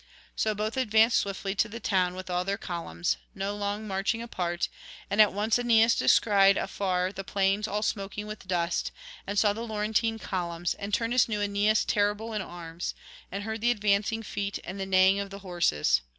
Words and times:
So 0.35 0.55
both 0.55 0.77
advance 0.77 1.13
swiftly 1.13 1.53
to 1.53 1.69
the 1.69 1.79
town 1.79 2.15
with 2.15 2.27
all 2.27 2.43
their 2.43 2.57
columns, 2.57 3.17
no 3.35 3.55
long 3.55 3.87
march 3.87 4.15
apart, 4.15 4.67
and 5.11 5.21
at 5.21 5.31
once 5.31 5.59
Aeneas 5.59 5.95
descried 5.95 6.57
afar 6.57 7.11
the 7.13 7.23
plains 7.23 7.67
all 7.67 7.83
smoking 7.83 8.25
with 8.25 8.47
dust, 8.47 8.91
and 9.27 9.37
saw 9.37 9.53
the 9.53 9.61
Laurentine 9.61 10.17
columns, 10.17 10.73
and 10.73 10.91
Turnus 10.91 11.29
knew 11.29 11.39
Aeneas 11.39 11.85
terrible 11.85 12.33
in 12.33 12.41
arms, 12.41 12.95
and 13.31 13.43
heard 13.43 13.61
the 13.61 13.69
advancing 13.69 14.23
feet 14.23 14.57
and 14.63 14.79
the 14.79 14.87
neighing 14.87 15.19
of 15.19 15.29
the 15.29 15.37
horses. 15.45 16.01